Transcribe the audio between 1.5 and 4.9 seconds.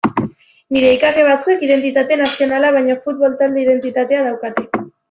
identitate nazionala baino futbol-talde identitatea daukate.